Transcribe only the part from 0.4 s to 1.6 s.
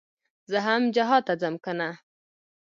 زه هم جهاد ته ځم